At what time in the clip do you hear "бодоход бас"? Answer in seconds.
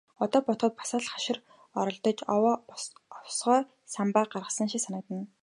0.45-0.91